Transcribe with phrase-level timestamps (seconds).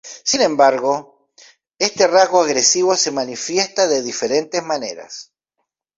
[0.25, 1.29] Sin embargo,
[1.77, 5.31] este rasgo agresivo se manifiesta de diferentes maneras.